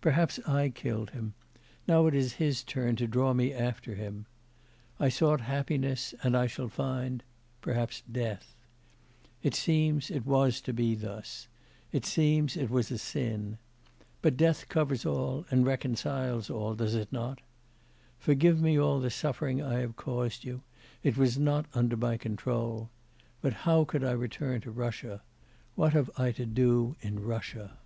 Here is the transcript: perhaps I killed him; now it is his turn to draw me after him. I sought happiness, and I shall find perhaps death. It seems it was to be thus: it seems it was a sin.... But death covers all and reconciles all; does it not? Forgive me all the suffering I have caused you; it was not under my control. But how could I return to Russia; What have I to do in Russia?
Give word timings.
perhaps 0.00 0.40
I 0.48 0.70
killed 0.70 1.10
him; 1.10 1.34
now 1.86 2.08
it 2.08 2.14
is 2.16 2.32
his 2.42 2.64
turn 2.64 2.96
to 2.96 3.06
draw 3.06 3.32
me 3.32 3.52
after 3.52 3.94
him. 3.94 4.26
I 4.98 5.08
sought 5.08 5.42
happiness, 5.42 6.12
and 6.24 6.36
I 6.36 6.48
shall 6.48 6.68
find 6.68 7.22
perhaps 7.60 8.02
death. 8.10 8.56
It 9.44 9.54
seems 9.54 10.10
it 10.10 10.26
was 10.26 10.60
to 10.62 10.72
be 10.72 10.96
thus: 10.96 11.46
it 11.92 12.04
seems 12.04 12.56
it 12.56 12.68
was 12.68 12.90
a 12.90 12.98
sin.... 12.98 13.58
But 14.22 14.36
death 14.36 14.66
covers 14.68 15.06
all 15.06 15.44
and 15.52 15.64
reconciles 15.64 16.50
all; 16.50 16.74
does 16.74 16.96
it 16.96 17.12
not? 17.12 17.40
Forgive 18.18 18.60
me 18.60 18.76
all 18.76 18.98
the 18.98 19.08
suffering 19.08 19.62
I 19.62 19.78
have 19.78 19.94
caused 19.94 20.42
you; 20.42 20.62
it 21.04 21.16
was 21.16 21.38
not 21.38 21.66
under 21.74 21.96
my 21.96 22.16
control. 22.16 22.90
But 23.40 23.52
how 23.52 23.84
could 23.84 24.02
I 24.02 24.10
return 24.10 24.62
to 24.62 24.72
Russia; 24.72 25.22
What 25.76 25.92
have 25.92 26.10
I 26.18 26.32
to 26.32 26.44
do 26.44 26.96
in 27.02 27.20
Russia? 27.22 27.78